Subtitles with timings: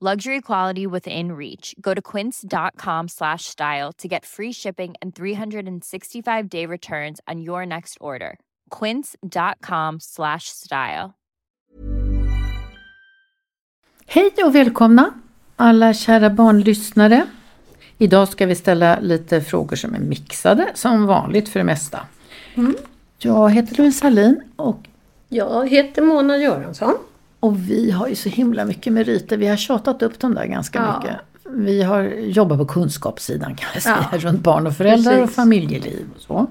[0.00, 1.74] Luxury quality within reach.
[1.80, 7.64] Go to quince.com slash style to get free shipping and 365 day returns on your
[7.66, 8.38] next order.
[8.80, 11.14] Quince.com slash style.
[14.06, 15.10] Hej och välkomna
[15.56, 17.26] alla kära barnlyssnare.
[17.98, 21.98] Idag ska vi ställa lite frågor som är mixade som vanligt för det mesta.
[23.18, 24.78] Jag heter Louise Hallin och,
[25.28, 26.94] Jag heter Mona Göransson.
[27.40, 29.36] Och vi har ju så himla mycket meriter.
[29.36, 30.98] Vi har tjatat upp dem där ganska Ja.
[30.98, 31.16] mycket.
[31.50, 35.36] Vi har jobbat på kunskapssidan kan jag säga, Ja, runt barn och föräldrar och precis.
[35.36, 36.46] familjeliv och så.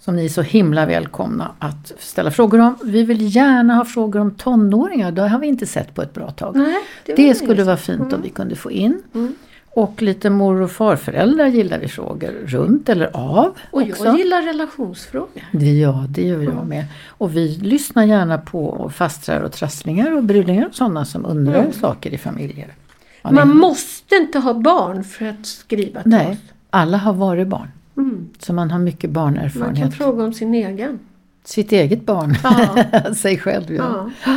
[0.00, 2.74] Som ni är så himla välkomna att ställa frågor om.
[2.84, 6.30] Vi vill gärna ha frågor om tonåringar, det har vi inte sett på ett bra
[6.30, 6.56] tag.
[6.56, 6.76] Nej,
[7.06, 9.02] det det skulle vara fint om vi kunde få in.
[9.14, 9.34] Mm.
[9.78, 13.54] Och lite mor och farföräldrar gillar vi frågor runt eller av.
[13.70, 14.04] Och också.
[14.04, 15.42] jag gillar relationsfrågor.
[15.52, 16.84] Ja, det gör jag med.
[17.08, 21.72] Och vi lyssnar gärna på fastrar och trasslingar och brudlingar och sådana som undrar Mm.
[21.72, 22.74] saker i familjer.
[23.22, 26.38] Ja, Man ni- måste inte ha barn för att skriva till Nej, oss.
[26.70, 27.68] alla har varit barn.
[27.96, 28.28] Mm.
[28.38, 29.94] Så man har mycket Man kan barnerfarenhet.
[29.94, 30.98] fråga om sin egen.
[31.44, 32.34] Sitt eget barn.
[32.42, 33.14] Ja.
[33.14, 34.10] Sig själv ja.
[34.26, 34.36] Ja.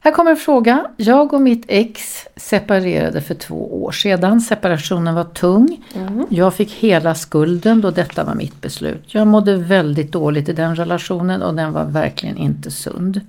[0.00, 0.86] Här kommer en fråga.
[0.96, 4.40] Jag och mitt ex separerade för två år sedan.
[4.40, 5.84] Separationen var tung.
[6.28, 9.14] Jag fick hela skulden då detta var mitt beslut.
[9.14, 13.20] Jag mådde väldigt dåligt i den relationen och den var verkligen inte sund.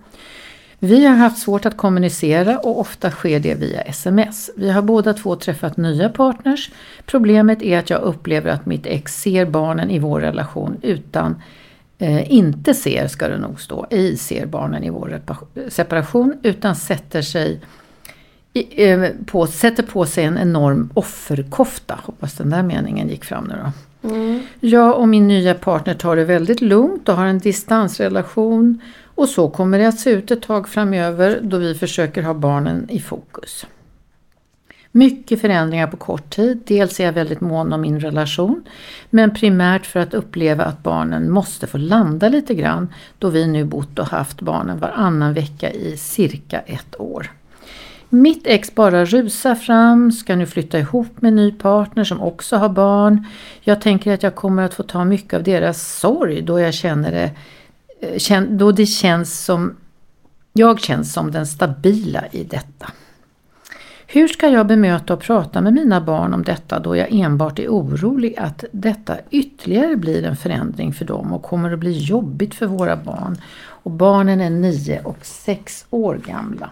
[0.79, 4.49] Vi har haft svårt att kommunicera och ofta sker det via sms.
[4.55, 6.71] Vi har båda två träffat nya partners.
[7.05, 11.41] Problemet är att jag upplever att mitt ex ser barnen i vår relation utan
[11.99, 15.21] eh, inte ser, ska det nog stå, ej ser barnen i vår
[15.69, 17.61] separation utan sätter sig
[18.53, 21.99] i, eh, på, sätter på sig en enorm offerkofta.
[22.03, 23.71] Hoppas den där meningen gick fram nu då.
[24.59, 28.81] Jag och min nya partner tar det väldigt lugnt och har en distansrelation
[29.15, 32.89] och så kommer det att se ut ett tag framöver då vi försöker ha barnen
[32.89, 33.65] i fokus.
[34.91, 36.61] Mycket förändringar på kort tid.
[36.65, 38.63] Dels är jag väldigt mån om min relation
[39.09, 43.65] men primärt för att uppleva att barnen måste få landa lite grann då vi nu
[43.65, 47.31] bott och haft barnen varannan vecka i cirka ett år.
[48.09, 52.57] Mitt ex bara rusar fram, ska nu flytta ihop med en ny partner som också
[52.57, 53.25] har barn.
[53.61, 57.11] Jag tänker att jag kommer att få ta mycket av deras sorg då jag känner
[57.11, 57.31] det,
[58.29, 59.75] eh, då det känns som,
[60.53, 62.91] jag känns som den stabila i detta.
[64.11, 67.67] Hur ska jag bemöta och prata med mina barn om detta då jag enbart är
[67.67, 72.65] orolig att detta ytterligare blir en förändring för dem och kommer att bli jobbigt för
[72.65, 73.37] våra barn.
[73.59, 76.69] Och barnen är 9 och 6 år gamla.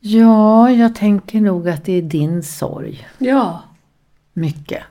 [0.00, 3.62] Ja, jag tänker nog att det är din sorg, ja.
[4.32, 4.82] mycket,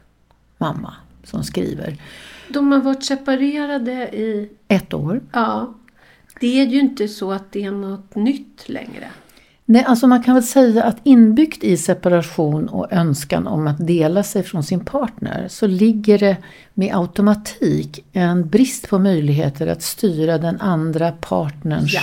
[0.57, 1.97] mamma, som skriver.
[2.49, 4.49] De har varit separerade i...
[4.67, 5.21] Ett år.
[5.31, 5.73] Ja.
[6.39, 9.09] Det är ju inte så att det är något nytt längre.
[9.71, 14.23] Nej, alltså man kan väl säga att inbyggt i separation och önskan om att dela
[14.23, 16.37] sig från sin partner så ligger det
[16.73, 22.01] med automatik en brist på möjligheter att styra den andra partnerns Ja.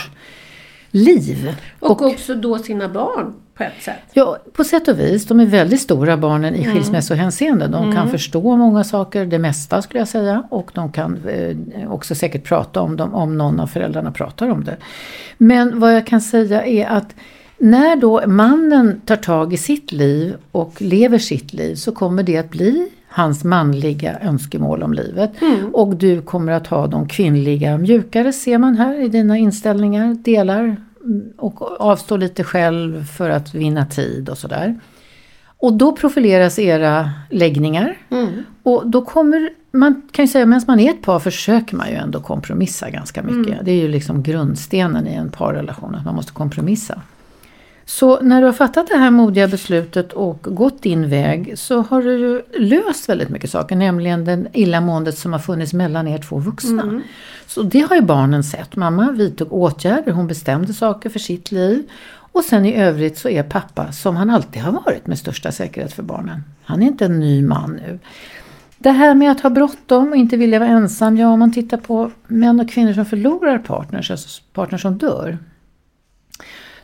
[0.90, 1.56] liv.
[1.80, 4.02] Och, också då sina barn på ett sätt.
[4.12, 5.26] Ja, på sätt och vis.
[5.26, 7.66] De är väldigt stora barnen i skilsmässohänseende.
[7.66, 10.42] De kan förstå många saker, det mesta skulle jag säga.
[10.50, 14.64] Och de kan eh, också säkert prata om dem om någon av föräldrarna pratar om
[14.64, 14.76] det.
[15.38, 17.14] Men vad jag kan säga är att
[17.58, 22.36] när då mannen tar tag i sitt liv och lever sitt liv så kommer det
[22.36, 25.42] att bli hans manliga önskemål om livet.
[25.42, 25.74] Mm.
[25.74, 30.62] Och du kommer att ha de kvinnliga mjukare ser man här i dina inställningar, delar
[31.04, 34.80] mm, och avstå lite själv för att vinna tid och sådär.
[35.58, 37.96] Och då profileras era läggningar.
[38.10, 38.28] Mm.
[38.62, 41.94] Och då kommer, man kan ju säga medan man är ett par försöker man ju
[41.94, 43.52] ändå kompromissa ganska mycket.
[43.52, 43.64] Mm.
[43.64, 47.00] Det är ju liksom grundstenen i en parrelation, att man måste kompromissa.
[47.88, 52.02] Så när du har fattat det här modiga beslutet och gått din väg så har
[52.02, 56.38] du ju löst väldigt mycket saker, nämligen den illamåendet som har funnits mellan er två
[56.38, 57.00] vuxna.
[57.46, 58.76] Så det har ju barnen sett.
[58.76, 61.90] Mamma vidtog åtgärder, hon bestämde saker för sitt liv.
[62.32, 65.92] Och sen i övrigt så är pappa som han alltid har varit med största säkerhet
[65.92, 66.42] för barnen.
[66.64, 67.98] Han är inte en ny man nu.
[68.78, 71.76] Det här med att ha bråttom och inte vilja vara ensam, ja om man tittar
[71.76, 75.38] på män och kvinnor som förlorar partners, alltså partners som dör.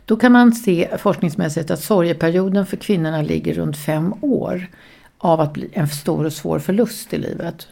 [0.05, 4.67] Då kan man se forskningsmässigt att sorgeperioden för kvinnorna ligger runt fem år
[5.17, 7.67] av att bli en stor och svår förlust i livet.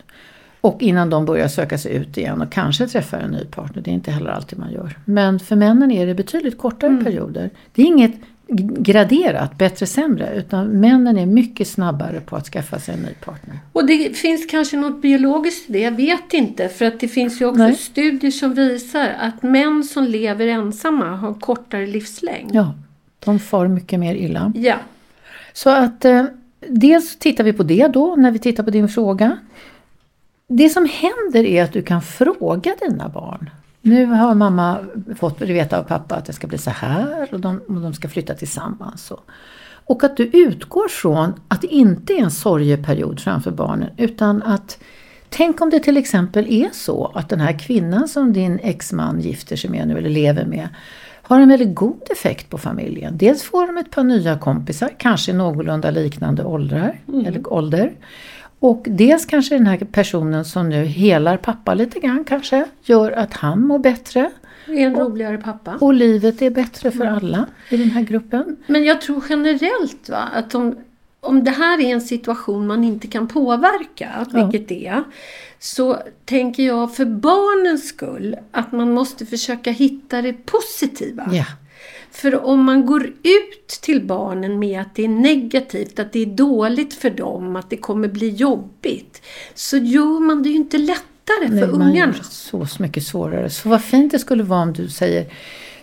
[0.62, 3.81] Och innan de börjar söka sig ut igen och kanske träffar en ny partner.
[3.81, 4.98] Det är inte heller alltid man gör.
[5.06, 7.50] Men för männen är det betydligt kortare perioder.
[7.74, 8.13] Det är inget
[8.59, 10.33] graderat, bättre sämre.
[10.36, 13.59] Utan männen är mycket snabbare på att skaffa sig en ny partner.
[13.74, 16.69] Och det finns kanske något biologiskt i det, jag vet inte.
[16.69, 17.75] För att det finns ju också Nej.
[17.75, 22.56] studier som visar att män som lever ensamma har kortare livslängd.
[22.56, 22.74] Ja,
[23.19, 24.54] de far mycket mer illa.
[24.56, 24.75] Ja.
[25.54, 26.25] Så att eh,
[26.68, 29.38] dels tittar vi på det då när vi tittar på din fråga.
[30.47, 33.50] Det som händer är att du kan fråga dina barn.
[33.81, 34.78] Nu har mamma
[35.16, 38.10] fått veta av pappa att det ska bli så här och de, och de ska
[38.10, 39.12] flytta tillsammans.
[39.12, 39.25] Och,
[39.86, 44.80] och att du utgår från att det inte är en sorgeperiod framför barnen utan att
[45.33, 49.56] Tänk om det till exempel är så att den här kvinnan som din exman gifter
[49.56, 50.69] sig med nu eller lever med
[51.22, 53.18] har en väldigt god effekt på familjen.
[53.18, 57.94] Dels får de ett par nya kompisar, kanske någorlunda liknande åldrar, eller ålder.
[58.63, 63.33] Och dels kanske den här personen som nu helar pappa lite grann kanske gör att
[63.33, 64.31] han mår bättre.
[64.67, 65.75] är en roligare pappa.
[65.81, 68.57] Och livet är bättre för alla i den här gruppen.
[68.67, 70.75] Men jag tror generellt va, att om,
[71.19, 74.45] om det här är en situation man inte kan påverka, Ja.
[74.49, 75.03] vilket det är,
[75.59, 81.29] så tänker jag för barnens skull att man måste försöka hitta det positiva.
[81.31, 81.45] Ja,
[82.11, 86.25] För om man går ut till barnen med att det är negativt, att det är
[86.25, 89.21] dåligt för dem, att det kommer bli jobbigt,
[89.55, 92.13] så gör man det ju inte lättare Nej, för man gör ungarna.
[92.13, 93.49] det så mycket svårare.
[93.49, 95.25] Så vad fint det skulle vara om du säger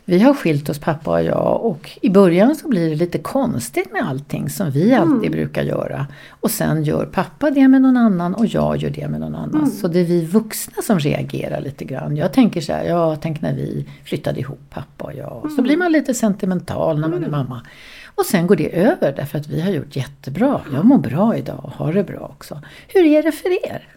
[0.08, 3.92] vi har skilt oss pappa och jag och i början så blir det lite konstigt
[3.92, 6.06] med allting som vi alltid brukar göra.
[6.40, 9.70] Och sen gör pappa det med någon annan och jag gör det med någon annan.
[9.70, 12.16] Så det är vi vuxna som reagerar lite grann.
[12.16, 15.50] Jag tänker så här, ja tänk när vi flyttade ihop pappa och jag.
[15.56, 17.62] Så blir man lite sentimental när man är mamma.
[18.14, 20.60] Och sen går det över därför att vi har gjort jättebra.
[20.72, 22.62] Jag mår bra idag och har det bra också.
[22.88, 23.88] Hur är det för er?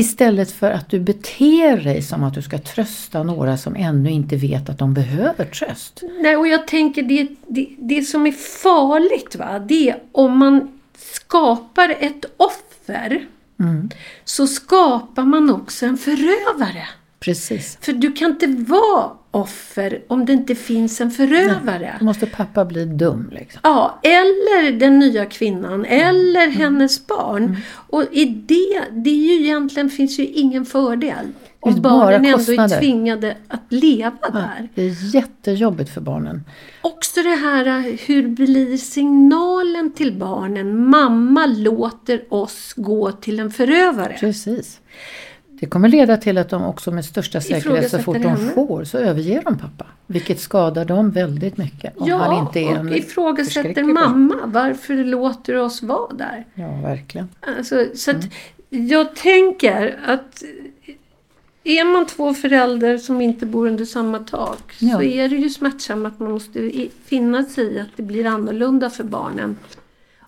[0.00, 4.36] Istället för att du beter dig som att du ska trösta några som ännu inte
[4.36, 6.02] vet att de behöver tröst.
[6.20, 8.32] Nej, och jag tänker det, det, det som är
[8.62, 13.26] farligt va, det är om man skapar ett offer
[14.24, 16.88] så skapar man också en förövare.
[17.20, 17.78] Precis.
[17.80, 21.96] För du kan inte vara offer om det inte finns en förövare.
[21.98, 23.60] Då måste pappa bli dum liksom.
[23.62, 27.56] Ja, eller den nya kvinnan, eller hennes barn.
[27.72, 31.26] Och i det, det är ju egentligen, finns ju ingen fördel.
[31.60, 34.68] Om barnen ändå är tvingade att leva där.
[34.74, 36.44] Det är jättejobbigt för barnen.
[36.82, 40.88] Också det här, hur blir signalen till barnen?
[40.90, 44.16] Mamma låter oss gå till en förövare.
[44.20, 44.80] Precis.
[45.60, 48.50] Det kommer leda till att de också med största säkerhet så fort de henne.
[48.50, 49.86] får så överger de pappa.
[50.06, 51.96] Vilket skadar dem väldigt mycket.
[51.96, 54.36] Om han Ja, inte är och ifrågasätter mamma.
[54.44, 56.44] Varför låter du oss vara där?
[56.54, 57.28] Ja, verkligen.
[57.58, 58.88] Alltså, så Mm.
[58.88, 60.42] jag tänker att
[61.64, 64.96] är man två föräldrar som inte bor under samma tak Ja.
[64.96, 66.70] så är det ju smärtsamt att man måste
[67.04, 69.56] finna sig i att det blir annorlunda för barnen.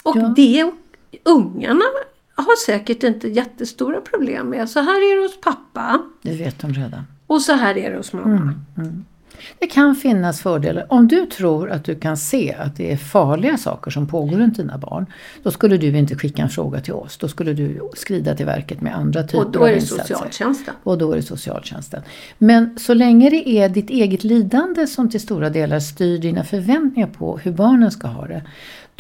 [0.03, 0.33] Och Ja.
[0.37, 0.71] det
[1.25, 1.85] ungarna
[2.43, 4.69] har säkert inte jättestora problem med.
[4.71, 7.03] Så här är det hos pappa Det vet de redan.
[7.27, 8.55] och så här är det hos mamma.
[8.77, 9.05] Mm.
[9.59, 10.87] Det kan finnas fördelar.
[10.89, 14.57] Om du tror att du kan se att det är farliga saker som pågår runt
[14.57, 15.07] dina barn.
[15.43, 17.17] Då skulle du inte skicka en fråga till oss.
[17.19, 20.03] Då skulle du skrida till verket med andra typer Och då av är det insatser.
[20.15, 20.75] socialtjänsten.
[20.83, 22.03] Och då är det socialtjänsten.
[22.39, 27.09] Men så länge det är ditt eget lidande som till stora delar styr dina förväntningar
[27.09, 28.43] på hur barnen ska ha det.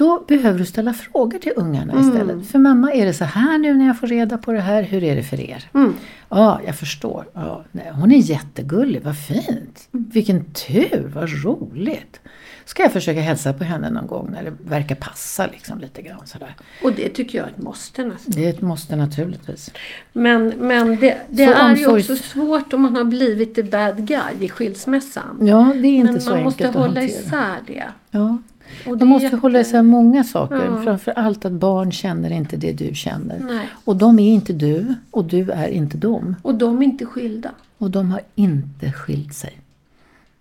[0.02, 2.08] Då behöver du ställa frågor till ungarna Mm.
[2.08, 2.46] istället.
[2.46, 4.82] För mamma, är det så här nu när jag får reda på det här?
[4.82, 5.64] Hur är det för er?
[5.74, 5.94] Mm.
[6.28, 7.24] Ja, jag förstår.
[7.34, 9.88] Ja, nej, hon är jättegullig, vad fint.
[9.94, 10.10] Mm.
[10.12, 12.20] Vilken tur, vad roligt.
[12.64, 16.20] Ska jag försöka hälsa på henne någon gång när det verkar passa liksom lite grann
[16.26, 16.54] sådär.
[16.84, 18.32] Och det tycker jag är ett måste nästan.
[18.36, 19.70] Det måste naturligtvis.
[20.12, 24.06] Men, men det, det är ju omsorgs- också svårt om man har blivit the bad
[24.06, 25.38] guy i skilsmässan.
[25.40, 27.04] Ja, det är inte Men så man enkelt måste att hålla hantera.
[27.04, 27.84] isär det.
[28.10, 28.38] Ja.
[28.86, 30.64] Och Man måste är hålla jätte- isär många saker.
[30.76, 30.82] Ja.
[30.84, 33.38] Framför allt att barn känner inte det du känner.
[33.38, 33.68] Nej.
[33.84, 36.36] Och de är inte du och du är inte dem.
[36.42, 37.50] Och de är inte skilda.
[37.78, 39.58] Och de har inte skilt sig.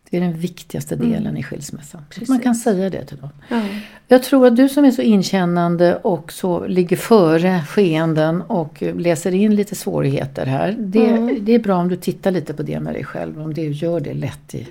[0.09, 2.01] Det är den viktigaste delen i skilsmässan.
[2.09, 2.43] Att Man Precis.
[2.43, 3.29] kan säga det till dem.
[3.49, 3.61] Ja.
[4.07, 9.33] Jag tror att du som är så inkännande och så ligger före skeenden och läser
[9.33, 10.75] in lite svårigheter här.
[10.79, 11.37] Det, Mm.
[11.45, 13.41] det är bra om du tittar lite på det med dig själv.
[13.41, 14.67] Om du gör det lätt i,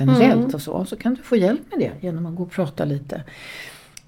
[0.00, 0.54] generellt Mm.
[0.54, 0.84] och så.
[0.84, 3.22] Så kan du få hjälp med det genom att gå och prata lite.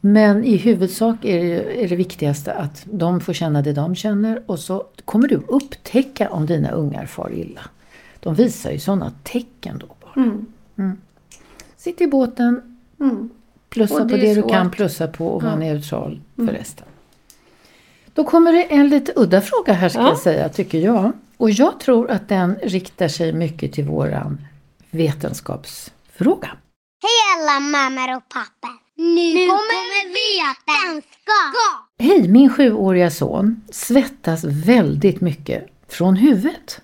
[0.00, 4.42] Men i huvudsak är det, är det viktigaste att de får känna det de känner
[4.46, 7.60] och så kommer du upptäcka om dina ungar far illa.
[8.20, 10.24] De visar ju sådana tecken då bara.
[10.76, 10.96] Mm.
[11.76, 13.30] Sitt i båten, Mm.
[13.70, 14.50] Plussa Och på det det du svårt.
[14.50, 15.58] kan plussa på och vara Ja.
[15.58, 16.86] neutral för resten.
[18.14, 20.08] Då kommer det en lite udda fråga här ska Ja.
[20.08, 21.12] jag säga, tycker jag.
[21.36, 24.40] Och jag tror att den riktar sig mycket till våran
[24.94, 26.56] vetenskapsfråga.
[27.02, 28.84] Hej alla mammor och pappor!
[28.96, 31.54] Nu, kommer vetenskap!
[31.98, 36.80] Hej, min sjuåriga son svettas väldigt mycket från huvudet.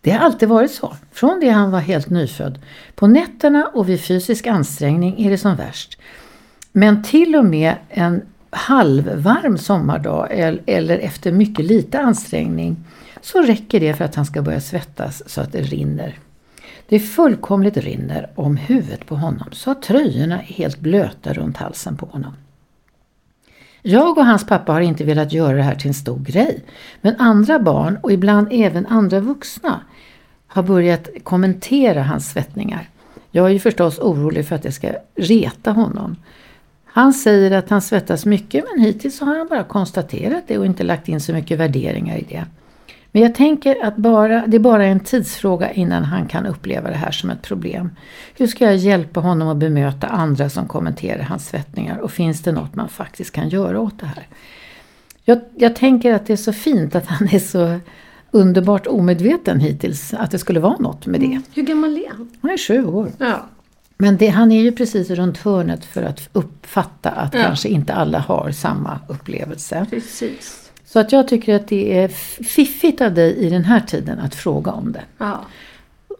[0.00, 2.58] Det har alltid varit så, från det han var helt nyfödd.
[2.94, 5.98] På nätterna och vid fysisk ansträngning är det som värst.
[6.72, 12.76] Men till och med en halvvarm sommardag el- eller efter mycket lite ansträngning
[13.20, 16.18] så räcker det för att han ska börja svettas så att det rinner.
[16.88, 21.96] Det fullkomligt rinner om huvudet på honom så att tröjorna är helt blöta runt halsen
[21.96, 22.32] på honom.
[23.82, 26.64] Jag och hans pappa har inte velat göra det här till en stor grej.
[27.00, 29.80] Men andra barn och ibland även andra vuxna
[30.46, 32.88] har börjat kommentera hans svettningar.
[33.30, 36.16] Jag är ju förstås orolig för att det ska reta honom.
[36.84, 40.84] Han säger att han svettas mycket men hittills har han bara konstaterat det och inte
[40.84, 42.44] lagt in så mycket värderingar i det.
[43.16, 46.96] Men jag tänker att bara, det är bara en tidsfråga innan han kan uppleva det
[46.96, 47.90] här som ett problem.
[48.38, 52.52] Hur ska jag hjälpa honom att bemöta andra som kommenterar hans svettningar och finns det
[52.52, 54.26] något man faktiskt kan göra åt det här?
[55.24, 57.78] Jag, jag tänker att det är så fint att han är så
[58.30, 61.40] underbart omedveten hittills att det skulle vara något med det.
[61.54, 62.30] Hur gammal är han?
[62.42, 63.12] Han är sju år.
[63.18, 63.46] Ja.
[63.98, 67.42] Men det, han är ju precis runt hörnet för att uppfatta att Ja.
[67.42, 69.86] kanske inte alla har samma upplevelse.
[69.90, 70.65] Precis.
[70.86, 72.08] Så att jag tycker att det är
[72.44, 75.04] fiffigt av dig i den här tiden att fråga om det.
[75.18, 75.44] Ja.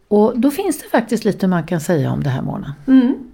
[0.08, 2.74] Och då finns det faktiskt lite man kan säga om det här Mona.
[2.88, 3.30] Mm.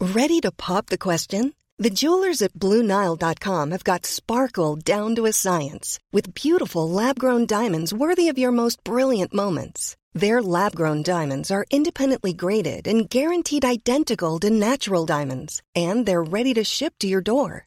[0.00, 1.52] Ready to pop the question?
[1.78, 7.46] The jewelers at BlueNile.com have got sparkle down to a science with beautiful lab grown
[7.46, 9.96] diamonds worthy of your most brilliant moments.
[10.12, 16.22] Their lab grown diamonds are independently graded and guaranteed identical to natural diamonds, and they're
[16.22, 17.66] ready to ship to your door.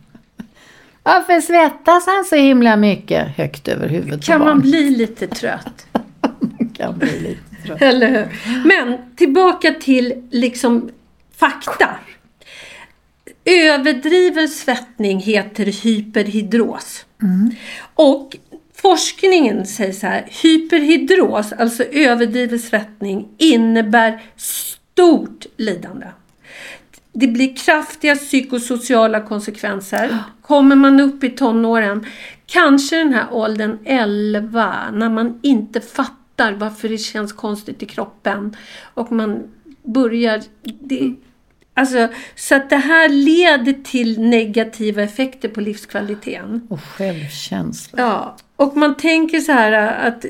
[1.03, 5.87] Varför svettas han så himla mycket högt över huvudet Kan man bli lite trött?
[6.73, 7.81] kan bli lite trött.
[7.81, 8.27] Eller hur?
[8.65, 10.89] Men tillbaka till liksom
[11.35, 11.89] fakta.
[13.45, 17.05] Överdriven svettning heter hyperhidros.
[17.93, 18.37] Och
[18.75, 26.05] forskningen säger så här, hyperhidros, alltså överdriven svettning, innebär stort lidande.
[27.13, 30.17] Det blir kraftiga psykosociala konsekvenser.
[30.41, 32.05] Kommer man upp i tonåren,
[32.45, 38.55] kanske den här åldern 11, när man inte fattar varför det känns konstigt i kroppen
[38.93, 39.43] och man
[39.83, 40.41] börjar...
[40.63, 41.15] Det,
[41.73, 46.67] alltså, så att det här leder till negativa effekter på livskvaliteten.
[46.69, 47.99] Och självkänsla.
[47.99, 50.25] Ja, Och man tänker så här att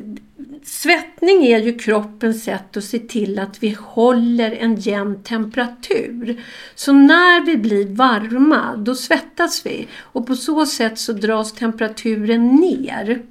[0.64, 6.44] svettning är ju kroppens sätt att se till att vi håller en jämn temperatur.
[6.76, 9.88] Så när vi blir varma, då svettas vi.
[10.02, 13.22] Och på så sätt så dras temperaturen ner.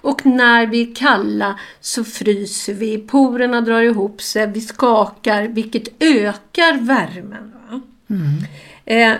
[0.00, 6.02] Och när vi är kalla så fryser vi, porerna drar ihop sig, vi skakar vilket
[6.02, 7.52] ökar värmen.
[8.84, 9.12] Eh,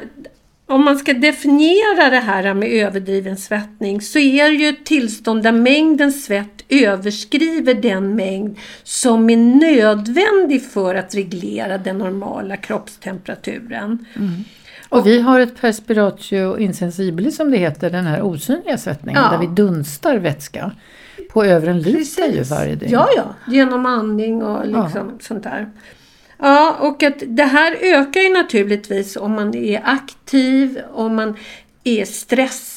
[0.66, 5.42] om man ska definiera det här med överdriven svettning så är det ju ett tillstånd
[5.42, 14.04] där mängden svett överskriver den mängd som är nödvändig för att reglera den normala kroppstemperaturen.
[14.88, 19.30] Och vi har ett perspiratio insensibili som det heter, den här osynliga svettningen Ja.
[19.30, 20.70] där vi dunstar vätska
[21.32, 22.92] på över en liter ju varje dygn.
[22.92, 23.34] Ja, ja.
[23.52, 25.70] Genom andning och liksom sånt där.
[26.38, 31.36] Ja, och att det här ökar ju naturligtvis om man är aktiv, om man
[31.84, 32.73] är stressad,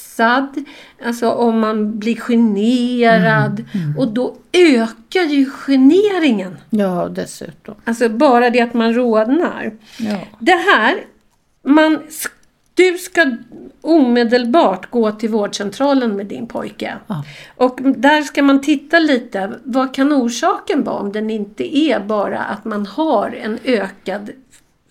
[1.06, 3.66] alltså om man blir generad.
[3.74, 6.58] Mm, Och då ökar ju generingen.
[6.70, 7.76] Ja, dessutom.
[7.84, 9.72] Alltså bara det att man rodnar.
[10.00, 10.18] Ja.
[10.40, 10.96] Det här,
[11.64, 12.00] man,
[12.74, 13.32] du ska
[13.82, 16.94] omedelbart gå till vårdcentralen med din pojke.
[17.08, 17.24] Ja.
[17.56, 22.40] Och där ska man titta lite, vad kan orsaken vara om den inte är bara
[22.40, 24.30] att man har en ökad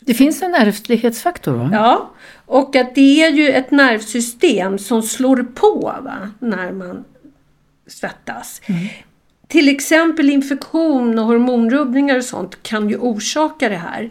[0.06, 1.70] Det finns en ärftlighetsfaktor va?
[1.72, 2.10] Ja,
[2.46, 7.04] och att det är ju ett nervsystem som slår på va, när man
[7.86, 8.60] svettas.
[9.48, 14.10] Till exempel infektion och hormonrubbningar och sånt kan ju orsaka det här.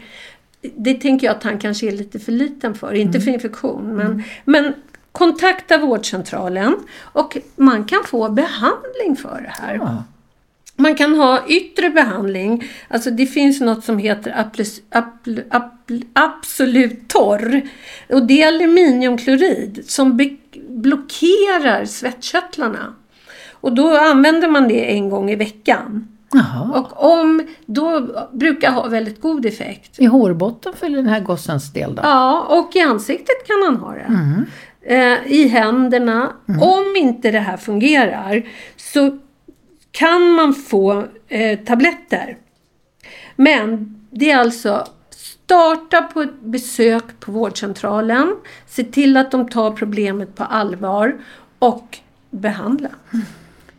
[0.62, 3.96] Det tänker jag att han kanske är lite för liten för, inte för infektion.
[3.96, 4.74] Men, men
[5.12, 9.75] kontakta vårdcentralen och man kan få behandling för det här.
[9.75, 10.04] Ja.
[10.77, 12.63] Man kan ha yttre behandling.
[12.88, 17.62] Alltså det finns något som heter apl- apl- apl- absolut torr.
[18.10, 20.36] Och det är aluminiumklorid som be-
[20.70, 22.94] blockerar svettkörtlarna.
[23.51, 26.08] Och då använder man det en gång i veckan.
[26.34, 26.72] Jaha.
[26.79, 30.00] Och om, då brukar ha väldigt god effekt.
[30.00, 32.01] I hårbotten för den här gossens del då?
[32.05, 34.08] Ja, och i ansiktet kan han ha det.
[34.96, 36.32] Eh, I händerna.
[36.62, 38.44] Om inte det här fungerar
[38.75, 39.17] så
[39.96, 42.38] kan man få eh, tabletter.
[43.36, 48.36] Men det är alltså starta på ett besök på vårdcentralen.
[48.68, 51.18] Se till att de tar problemet på allvar
[51.60, 51.98] och
[52.29, 52.90] behandla.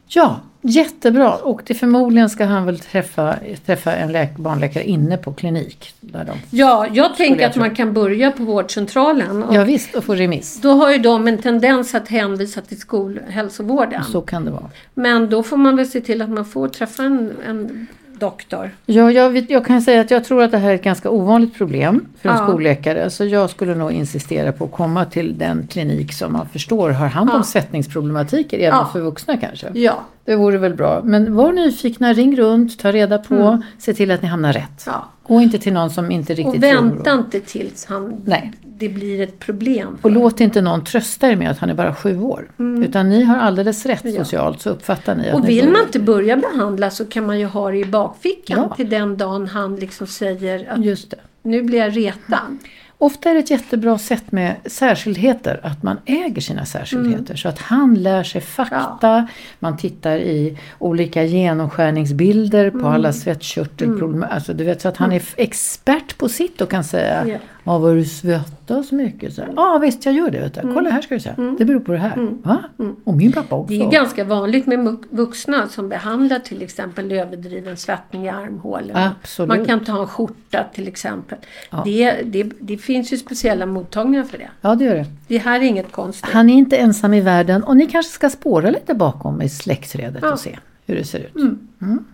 [0.06, 1.32] Ja, jättebra.
[1.34, 3.34] Och det förmodligen ska han väl träffa,
[3.66, 5.94] träffa en läk- barnläkare inne på klinik.
[6.00, 9.42] Där de, Ja, jag tänker jag att man kan börja på vårdcentralen.
[9.44, 10.60] Och ja visst, och få remiss.
[10.60, 14.04] Då har ju de en tendens att hänvisa till skolhälsovården.
[14.04, 14.70] Så kan det vara.
[14.94, 17.86] Men då får man väl se till att man får träffa en, en
[18.18, 18.70] doktor.
[18.86, 21.10] Ja, jag, vet, jag kan säga att jag tror att det här är ett ganska
[21.10, 22.46] ovanligt problem för en Ja.
[22.48, 23.10] skolläkare.
[23.10, 27.06] Så jag skulle nog insistera på att komma till den klinik som man förstår har
[27.06, 27.42] hand om Ja.
[27.42, 28.88] svettningsproblematiker, även Ja.
[28.92, 29.66] för vuxna kanske.
[29.74, 29.94] Ja.
[30.26, 31.02] Det vore väl bra.
[31.04, 34.82] Men var nyfikna, ring runt, ta reda på, se till att ni hamnar rätt.
[34.86, 35.08] ja.
[35.28, 36.82] Gå inte till någon som inte riktigt Och tror.
[36.82, 38.52] vänta inte tills han, Nej.
[38.64, 39.98] det blir ett problem.
[40.02, 42.48] Och låt inte någon trösta er med att han är bara sju år.
[42.84, 46.36] Utan ni har alldeles rätt socialt så uppfattar ni att Och vill man inte börja
[46.36, 48.74] behandla så kan man ju ha det i bakfickan Ja.
[48.76, 51.16] till den dagen han liksom säger att Just det.
[51.42, 52.58] nu blir jag retad.
[52.98, 57.36] Ofta är det ett jättebra sätt med särskildheter, att man äger sina särskildheter.
[57.36, 59.26] Så att han lär sig fakta,
[59.58, 64.24] man tittar i olika genomskärningsbilder på alla svettkörtelproblem.
[64.30, 67.38] Alltså du vet, så att han är f- expert på sitt och kan säga Ja.
[67.66, 69.38] Ja, vad du svettas mycket.
[69.56, 70.40] Ja, visst jag gör det.
[70.40, 70.60] Vet du.
[70.74, 71.32] Kolla här ska du se.
[71.58, 72.28] Det beror på det här.
[72.42, 72.58] Va?
[73.04, 73.74] Och min pappa också.
[73.74, 79.12] Det är ganska vanligt med vuxna som behandlar till exempel överdriven svettning i armhålorna.
[79.22, 79.48] Absolut.
[79.48, 81.38] Man kan ta en skjorta till exempel.
[81.84, 84.50] Det, det, det finns ju speciella mottagningar för det.
[84.60, 85.06] Ja, det gör det.
[85.28, 86.30] Det här är inget konstigt.
[86.32, 90.22] Han är inte ensam i världen och ni kanske ska spåra lite bakom i släktträdet
[90.22, 90.32] Ja.
[90.32, 91.34] och se hur det ser ut.
[91.80, 92.04] Mm.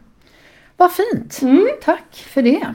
[0.77, 1.41] Vad fint!
[1.85, 2.75] Tack för det!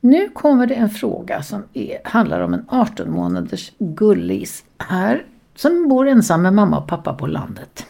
[0.00, 5.88] Nu kommer det en fråga som är, handlar om en 18 månaders gullis här som
[5.88, 7.86] bor ensam med mamma och pappa på landet.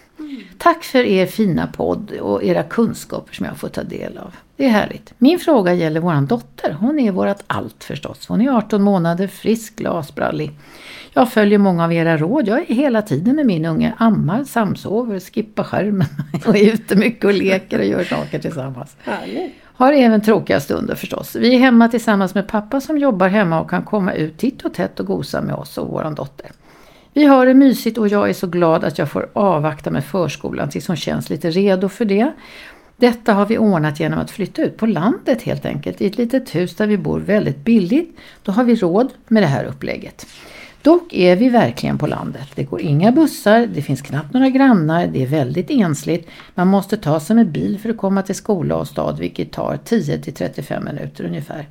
[0.59, 4.35] Tack för er fina podd och era kunskaper som jag får ta del av.
[4.57, 5.15] Det är härligt.
[5.19, 6.73] Min fråga gäller våran dotter.
[6.81, 8.27] Hon är vårat allt förstås.
[8.29, 10.51] Hon är 18 månader, frisk, glasbrallig.
[11.13, 12.49] Jag följer många av era råd.
[12.49, 13.95] Jag är hela tiden med min unge.
[13.99, 16.09] Ammar, samsover, skippar skärmen
[16.47, 18.97] och är ute mycket och leker och gör saker tillsammans.
[19.03, 19.55] Härligt.
[19.81, 21.37] Har även tråkiga stunder förstås.
[21.37, 24.75] Vi är hemma tillsammans med pappa som jobbar hemma och kan komma ut titt och
[24.75, 26.51] tätt och gosa med oss och vår dotter.
[27.13, 30.71] Vi har det mysigt och jag är så glad att jag får avvakta med förskolan
[30.71, 32.33] tills hon känns lite redo för det.
[32.97, 36.55] Detta har vi ordnat genom att flytta ut på landet helt enkelt i ett litet
[36.55, 38.19] hus där vi bor väldigt billigt.
[38.43, 40.27] Då har vi råd med det här upplägget.
[40.83, 42.49] Dock är vi verkligen på landet.
[42.55, 46.29] Det går inga bussar, det finns knappt några grannar, det är väldigt ensligt.
[46.55, 49.79] Man måste ta sig med bil för att komma till skola och stad vilket tar
[49.85, 51.69] 10 till 35 minuter ungefär.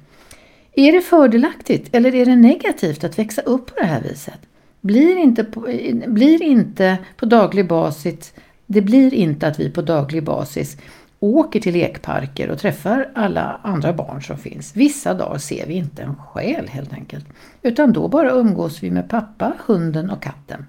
[0.73, 4.39] Är det fördelaktigt eller är det negativt att växa upp på det här viset?
[4.81, 5.59] Blir inte på,
[6.07, 8.33] blir inte på daglig basis,
[8.65, 10.77] det blir inte att vi på daglig basis
[11.19, 14.75] åker till lekparker och träffar alla andra barn som finns.
[14.75, 17.25] Vissa dagar ser vi inte en själ helt enkelt.
[17.61, 20.65] Utan då bara umgås vi med pappa, hunden och katten.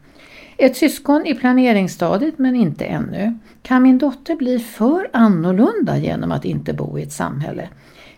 [0.56, 3.38] Ett syskon i planeringsstadiet men inte ännu.
[3.62, 7.68] Kan min dotter bli för annorlunda genom att inte bo i ett samhälle?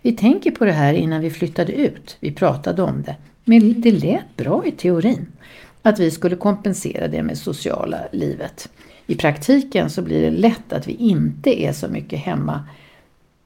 [0.02, 2.16] Vi tänker på det här innan vi flyttade ut.
[2.20, 3.16] Vi pratade om det.
[3.44, 5.26] Men det lät bra i teorin.
[5.82, 8.68] Att vi skulle kompensera det med sociala livet.
[9.06, 12.64] I praktiken så blir det lätt att vi inte är så mycket hemma.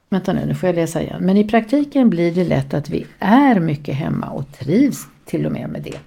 [0.09, 1.23] Vänta nu, nu får jag läsa igen.
[1.23, 5.51] Men i praktiken blir det lätt att vi är mycket hemma och trivs till och
[5.51, 5.99] med med det.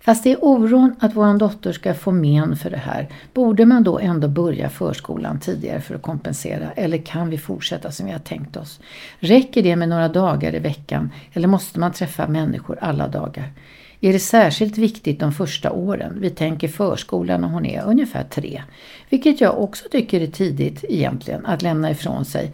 [0.00, 3.08] Fast det är oron att vår dotter ska få men för det här.
[3.34, 6.70] Borde man då ändå börja förskolan tidigare för att kompensera?
[6.72, 8.80] Eller kan vi fortsätta som vi har tänkt oss?
[9.18, 11.10] Räcker det med några dagar i veckan?
[11.32, 13.52] Eller måste man träffa människor alla dagar?
[14.00, 16.18] Är det särskilt viktigt de första åren.
[16.20, 18.62] Vi tänker förskolan när hon är ungefär tre.
[19.10, 22.52] Vilket jag också tycker är tidigt egentligen att lämna ifrån sig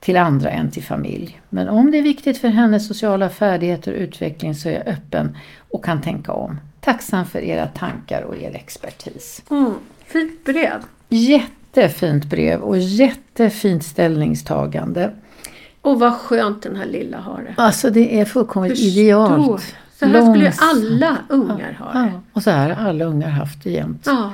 [0.00, 1.40] till andra än till familj.
[1.48, 5.36] Men om det är viktigt för hennes sociala färdigheter och utveckling så är jag öppen
[5.70, 6.60] och kan tänka om.
[6.80, 9.42] Tacksam för era tankar och er expertis.
[9.50, 9.74] Mm,
[10.06, 10.82] fint brev.
[11.08, 15.10] Jättefint brev och jättefint ställningstagande.
[15.80, 17.62] Och vad skönt den här lilla har det.
[17.62, 19.00] Alltså det är fullkomligt Förstå.
[19.00, 19.74] idealt.
[20.12, 21.98] Så här skulle ju alla ungar ha det.
[22.12, 24.02] Ja, och så här har alla ungar haft det jämt.
[24.06, 24.32] Ja.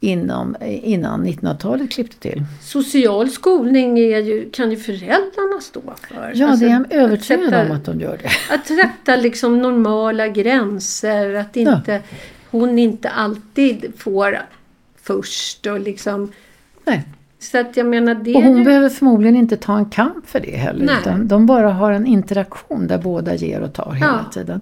[0.00, 2.44] Inom, innan 1900-talet klippte till.
[2.62, 6.32] Social skolning är ju, kan ju föräldrarna stå för.
[6.34, 8.54] Ja, Alltså, det är jag övertygad sätta- om att de gör det.
[8.54, 11.34] Att sätta liksom normala gränser.
[11.34, 12.02] Att inte,
[12.50, 14.38] hon inte alltid får
[15.02, 16.32] först och liksom.
[16.84, 17.02] Nej.
[17.40, 20.40] Så att jag menar det Och hon ju, behöver förmodligen inte ta en kamp för
[20.40, 20.84] det heller.
[20.86, 20.94] Nej.
[21.00, 24.30] Utan de bara har en interaktion där båda ger och tar hela Ja.
[24.32, 24.60] tiden.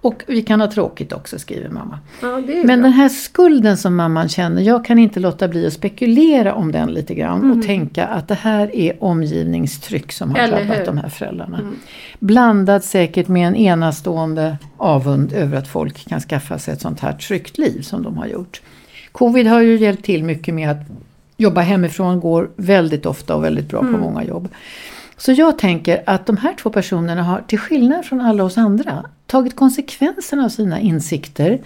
[0.00, 1.98] Och vi kan ha tråkigt också, skriver mamma.
[2.22, 2.76] ja, Men bra.
[2.76, 6.92] den här skulden som mamman känner, jag kan inte låta bli att spekulera om den
[6.92, 10.48] lite grann och tänka att det här är omgivningstryck som har Mm.
[10.50, 10.82] Eller drabbat hur?
[10.82, 10.96] Mm.
[10.96, 11.60] de här föräldrarna.
[12.18, 17.12] Blandat säkert med en enastående avund över att folk kan skaffa sig ett sånt här
[17.12, 18.60] tryggt liv som de har gjort.
[19.12, 20.78] Covid har ju hjälpt till mycket med att
[21.40, 23.92] jobba hemifrån går väldigt ofta och väldigt bra Mm.
[23.92, 24.48] på många jobb.
[25.16, 29.04] Så jag tänker att de här två personerna har, till skillnad från alla oss andra,
[29.26, 31.58] tagit konsekvenserna av sina insikter,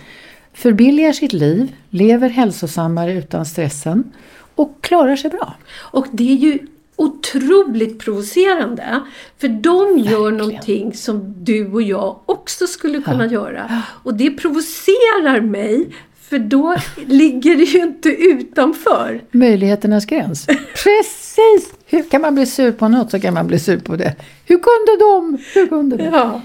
[0.53, 4.05] förbilligar sitt liv, lever hälsosammare utan stressen
[4.55, 5.55] och klarar sig bra.
[5.79, 6.59] Och det är ju
[6.97, 9.01] otroligt provocerande.
[9.39, 13.83] För de gör någonting som du och jag också skulle kunna göra.
[14.03, 15.89] Och det provocerar mig.
[16.33, 16.75] För då
[17.07, 19.21] ligger det ju inte utanför.
[19.31, 20.47] Möjligheternas gräns.
[20.85, 21.75] Precis!
[21.87, 24.15] Hur kan man bli sur på något så kan man bli sur på det.
[24.47, 25.39] Hur kunde de?
[25.55, 26.05] Hur kunde de?
[26.05, 26.41] Ja.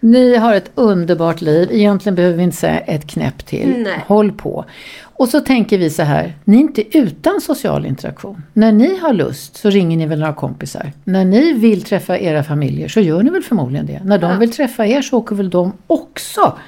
[0.00, 1.68] Ni har ett underbart liv.
[1.72, 3.74] Egentligen behöver vi inte säga ett knäpp till.
[3.78, 4.04] Nej.
[4.06, 4.64] Håll på.
[5.02, 6.34] Och så tänker vi så här.
[6.44, 8.42] Ni är inte utan social interaktion.
[8.52, 10.92] När ni har lust så ringer ni väl några kompisar.
[11.04, 14.00] När ni vill träffa era familjer så gör ni väl förmodligen det.
[14.04, 16.58] När de vill träffa er så åker väl de också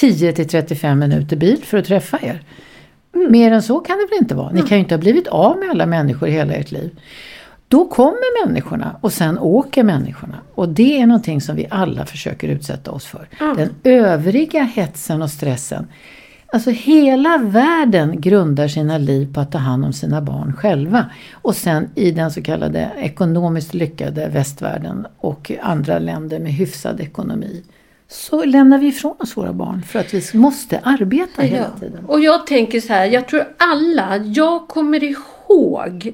[0.00, 2.42] 10 till 35 minuter bil för att träffa er.
[3.30, 4.50] Mer än så kan det väl inte vara.
[4.50, 6.98] Ni kan ju inte ha blivit av med alla människor i hela ert liv.
[7.68, 10.38] Då kommer människorna och sen åker människorna.
[10.54, 13.28] Och det är någonting som vi alla försöker utsätta oss för.
[13.56, 15.86] Den övriga hetsen och stressen.
[16.52, 21.10] Alltså hela världen grundar sina liv på att ta hand om sina barn själva.
[21.32, 27.62] Och sen i den så kallade ekonomiskt lyckade västvärlden och andra länder med hyfsad ekonomi.
[28.08, 32.04] Så lämnar vi ifrån oss våra barn för att vi måste arbeta hela tiden.
[32.04, 36.12] Och jag tänker så här, jag tror alla, jag kommer ihåg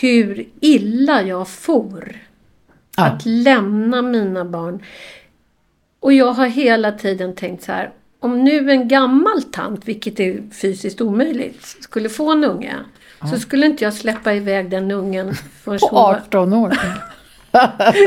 [0.00, 2.16] hur illa jag for.
[2.96, 3.06] Ja.
[3.06, 4.82] Att lämna mina barn.
[6.00, 10.42] Och jag har hela tiden tänkt så här, om nu en gammal tant, vilket är
[10.52, 12.76] fysiskt omöjligt, skulle få en unge.
[13.30, 16.78] Så skulle inte jag släppa iväg den ungen förrän På hon var, 18 år.
[17.94, 18.06] i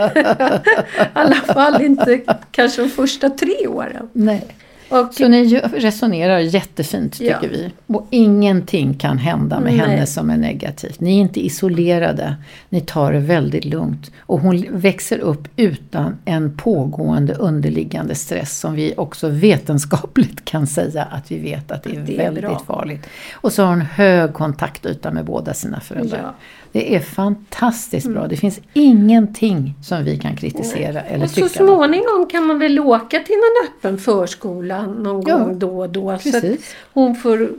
[1.14, 4.10] alla fall inte kanske de första tre åren.
[4.14, 4.46] Nej.
[4.90, 7.50] Och, Så ni resonerar jättefint tycker Ja.
[7.52, 7.72] vi.
[7.88, 9.88] Och ingenting kan hända med Nej.
[9.88, 11.00] henne som är negativt.
[11.00, 12.36] Ni är inte isolerade.
[12.70, 14.12] Ni tar det väldigt lugnt.
[14.20, 21.04] Och hon växer upp utan en pågående underliggande stress som vi också vetenskapligt kan säga
[21.04, 22.60] att vi vet att det är, Det är väldigt bra.
[22.68, 23.08] farligt.
[23.34, 26.20] Och så har hon hög kontaktyta med båda sina föräldrar.
[26.24, 26.34] Ja.
[26.78, 28.28] Det är fantastiskt bra.
[28.28, 31.50] Det finns ingenting som vi kan kritisera eller Och så tycka.
[31.50, 36.18] småningom kan man väl åka till någon öppen förskola någon Ja, gång då och då.
[36.18, 36.76] Så precis.
[36.94, 37.50] hon får,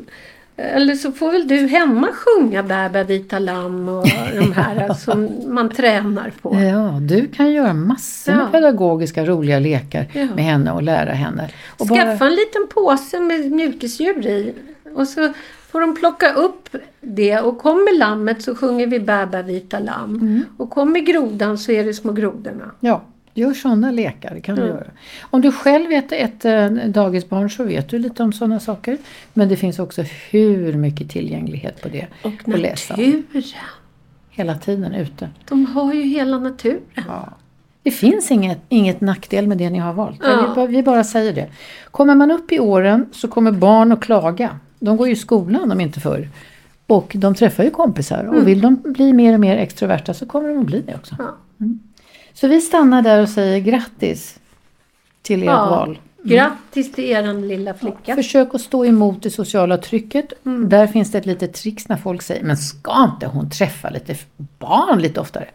[0.57, 4.07] eller så får väl du hemma sjunga Bä bä vita lamm och
[4.41, 6.55] de här som man tränar på.
[6.61, 8.49] Ja, du kan göra massor med Ja.
[8.53, 10.27] pedagogiska roliga lekar Ja.
[10.35, 11.49] med henne och lära henne.
[11.79, 14.55] Och Skaffa en liten påse med mjukisdjur i
[14.95, 15.33] och så
[15.71, 16.69] får de plocka upp
[17.01, 20.15] det och kommer lammet så sjunger vi Bä bä vita lamm.
[20.21, 20.45] Mm.
[20.57, 22.71] Och kommer grodan så är det små grodorna.
[22.81, 23.03] Ja,
[23.35, 24.35] gör sådana lekar.
[24.35, 24.75] Det kan du Mm.
[24.75, 24.87] göra.
[25.23, 28.99] Om du själv är ett, ett eh, dagisbarn så vet du lite om sådana saker.
[29.35, 32.07] Men det finns också hur mycket tillgänglighet på det.
[32.23, 33.01] Och att läsa om.
[33.01, 33.43] naturen.
[34.31, 35.31] Hela tiden ute.
[35.49, 36.81] De har ju hela naturen.
[36.95, 37.29] Ja.
[37.83, 40.21] Det finns inget, inget nackdel med det ni har valt.
[40.23, 40.47] Ja.
[40.49, 41.47] Vi, bara, vi bara säger det.
[41.91, 44.59] Kommer man upp i åren så kommer barn att klaga.
[44.79, 46.29] De går ju i skolan om inte förr.
[46.87, 48.21] Och de träffar ju kompisar.
[48.21, 48.35] Mm.
[48.35, 51.17] Och vill de bli mer och mer extroverta så kommer de att bli det också.
[51.19, 51.37] Ja.
[52.33, 54.39] Så vi stannar där och säger grattis
[55.23, 55.71] till ert Ja.
[55.71, 55.99] val.
[56.23, 58.15] Grattis till eran lilla flicka.
[58.15, 60.33] Försök att stå emot det sociala trycket.
[60.69, 64.17] Där finns det ett litet trix när folk säger Men ska inte hon träffa lite
[64.59, 65.49] barn lite oftare?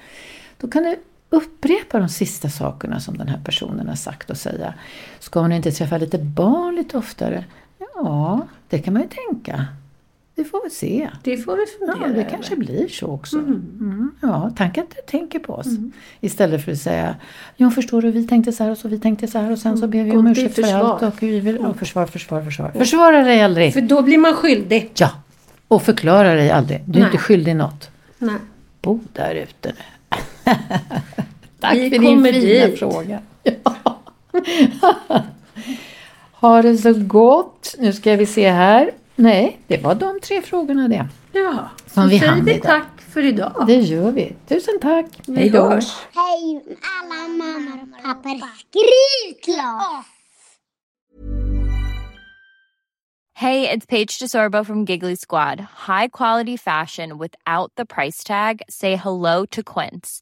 [0.58, 0.96] Då kan du
[1.30, 4.74] upprepa de sista sakerna som den här personen har sagt och säga
[5.20, 7.46] Ska hon inte träffa lite barn lite oftare?
[7.96, 9.66] Ja, det kan man ju tänka.
[10.36, 11.10] Det får vi se.
[11.24, 12.66] Det får vi Ja, fundera det kanske över.
[12.66, 13.38] blir så också.
[13.38, 14.12] Mm.
[14.22, 15.68] Ja, tanken tänker på oss.
[16.22, 17.16] Istället för att säga,
[17.56, 19.78] ja förstår du, vi tänkte så här och så vi tänkte så här och sen
[19.78, 22.72] så ber vi om det ursäkt för allt och vi vill, och försvar, försvar, försvar.
[22.76, 23.74] Försvara dig aldrig!
[23.74, 24.92] För då blir man skyldig.
[24.98, 25.10] Ja!
[25.68, 26.82] Och förklara dig aldrig.
[26.86, 27.12] Du är Nej.
[27.12, 27.90] inte skyldig något.
[28.18, 28.36] Nej.
[28.82, 30.14] Bo där ute nu.
[31.60, 32.80] Tack Vi för din fina dit.
[32.80, 33.20] fråga.
[33.44, 34.00] Ja.
[36.44, 37.76] ha det så gott.
[37.80, 38.92] Nu ska vi se här.
[39.16, 41.08] Nej, det var de tre frågorna det.
[41.32, 43.64] Ja, Som så vi säger vi tack för idag.
[43.68, 44.36] Det gör vi.
[44.48, 45.06] Tusen tack.
[45.28, 45.62] Vi Hej då.
[45.70, 45.94] hörs.
[46.16, 46.64] Hej
[47.00, 48.42] alla mammor och pappor.
[48.58, 50.06] Skriv klart!
[53.36, 55.60] Hey, it's Paige DeSorbo from Giggly Squad.
[55.88, 58.62] High quality fashion without the price tag.
[58.70, 60.22] Say hello to Quince.